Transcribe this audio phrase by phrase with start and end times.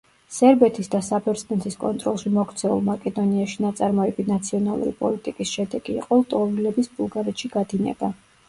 [0.35, 8.15] სერბეთის და საბერძნეთის კონტროლში მოქცეულ მაკედონიაში ნაწარმოები ნაციონალური პოლიტიკის შედეგი იყო ლტოლვილების ბულგარეთში გადინება.